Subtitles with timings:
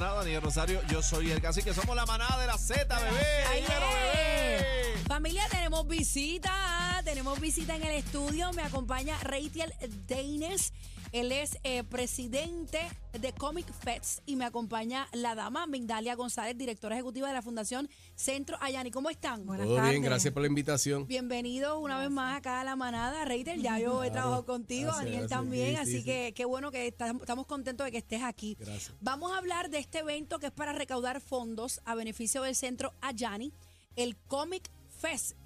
[0.00, 0.80] Maldonado, Daniel Rosario.
[0.88, 1.74] Yo soy el cacique.
[1.74, 3.44] Somos la manada de la Z, bebé.
[3.50, 4.94] Ahí Dímelo, bebé.
[5.06, 6.89] Familia, tenemos visita.
[7.04, 8.52] Tenemos visita en el estudio.
[8.52, 9.72] Me acompaña Rachel
[10.06, 10.72] Daines.
[11.12, 12.78] Él es eh, presidente
[13.18, 17.88] de Comic Fest y me acompaña la dama Migdalia González, directora ejecutiva de la Fundación
[18.14, 18.90] Centro Ayani.
[18.92, 19.44] ¿Cómo están?
[19.44, 19.90] Buenas Todo tardes.
[19.92, 21.06] bien, gracias por la invitación.
[21.08, 23.24] Bienvenidos una vez más acá a la manada.
[23.24, 25.38] Rachel, ya yo he trabajado contigo, Gracias, Daniel gracias.
[25.40, 28.56] también, Sí, así sí, que qué bueno que estamos, estamos contentos de que estés aquí.
[28.60, 28.92] Gracias.
[29.00, 32.92] Vamos a hablar de este evento que es para recaudar fondos a beneficio del centro
[33.00, 33.52] Ayani,
[33.96, 34.70] el Comic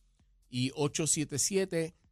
[0.49, 0.71] y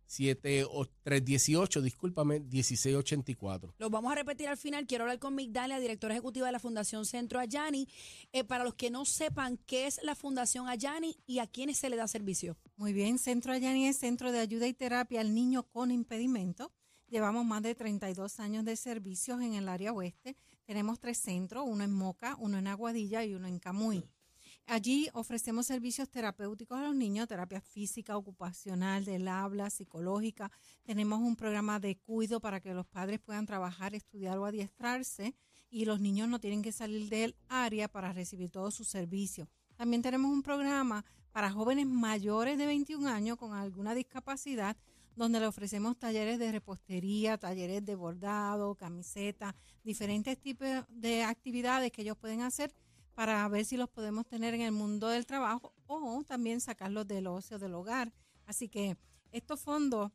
[0.08, 3.76] 877-318, discúlpame, 1684.
[3.78, 4.86] Los vamos a repetir al final.
[4.88, 7.88] Quiero hablar con Migdalia, directora ejecutiva de la Fundación Centro Ayani.
[8.32, 11.90] Eh, para los que no sepan qué es la Fundación Ayani y a quiénes se
[11.90, 12.58] le da servicio.
[12.78, 16.72] Muy bien, Centro Ayani es Centro de Ayuda y Terapia al Niño con Impedimento.
[17.08, 20.36] Llevamos más de 32 años de servicios en el área oeste.
[20.66, 24.04] Tenemos tres centros, uno en Moca, uno en Aguadilla y uno en Camuy.
[24.68, 30.52] Allí ofrecemos servicios terapéuticos a los niños, terapia física, ocupacional, del habla, psicológica.
[30.84, 35.36] Tenemos un programa de cuido para que los padres puedan trabajar, estudiar o adiestrarse
[35.70, 39.48] y los niños no tienen que salir del área para recibir todos sus servicios.
[39.76, 44.76] También tenemos un programa para jóvenes mayores de 21 años con alguna discapacidad,
[45.16, 52.02] donde le ofrecemos talleres de repostería, talleres de bordado, camiseta, diferentes tipos de actividades que
[52.02, 52.74] ellos pueden hacer
[53.16, 57.28] para ver si los podemos tener en el mundo del trabajo o también sacarlos del
[57.28, 58.14] ocio del hogar.
[58.46, 58.98] Así que
[59.32, 60.12] estos fondos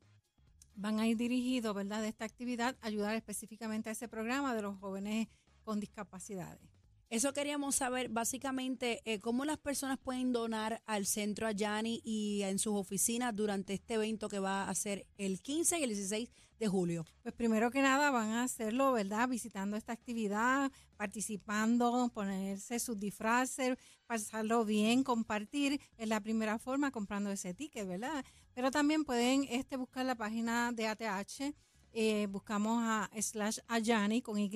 [0.76, 4.78] van a ir dirigidos, ¿verdad?, de esta actividad, ayudar específicamente a ese programa de los
[4.78, 5.28] jóvenes
[5.64, 6.79] con discapacidades.
[7.10, 12.60] Eso queríamos saber, básicamente, eh, cómo las personas pueden donar al Centro Ayani y en
[12.60, 16.68] sus oficinas durante este evento que va a ser el 15 y el 16 de
[16.68, 17.04] julio.
[17.24, 19.28] Pues primero que nada van a hacerlo, ¿verdad?
[19.28, 23.76] Visitando esta actividad, participando, ponerse sus disfraces,
[24.06, 25.80] pasarlo bien, compartir.
[25.96, 28.24] Es la primera forma comprando ese ticket, ¿verdad?
[28.54, 31.56] Pero también pueden este, buscar la página de ATH,
[31.92, 34.48] eh, buscamos a slash Ayani con Y.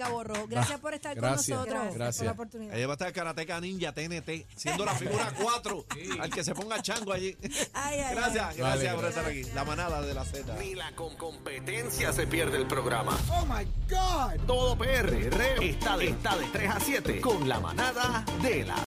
[0.08, 0.46] Rojo.
[0.48, 1.58] Gracias por estar Gracias.
[1.58, 1.94] con nosotros.
[1.94, 2.74] Gracias, por la oportunidad.
[2.74, 5.84] Ahí va a estar Karateka Ninja TNT, siendo la figura 4,
[6.20, 7.36] al que se ponga chango allí.
[7.72, 8.56] Ay, ay, Gracias, ay.
[8.56, 9.44] gracias Vale, por estar aquí.
[9.54, 10.54] La manada de la Z.
[10.58, 13.18] Ni la con competencia se pierde el programa.
[13.30, 14.46] Oh my God.
[14.46, 15.14] Todo PR
[15.62, 18.76] está de, está de 3 a 7 con la manada de la